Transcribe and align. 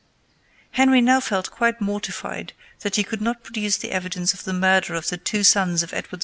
Henry 0.71 0.99
now 0.99 1.19
felt 1.19 1.51
quite 1.51 1.79
mortified 1.79 2.53
that 2.79 2.95
he 2.95 3.03
could 3.03 3.21
not 3.21 3.43
produce 3.43 3.77
the 3.77 3.91
evidence 3.91 4.33
of 4.33 4.45
the 4.45 4.51
murder 4.53 4.95
of 4.95 5.09
the 5.09 5.17
two 5.17 5.43
sons 5.43 5.83
of 5.83 5.93
Edward 5.93 6.13
IV. 6.17 6.19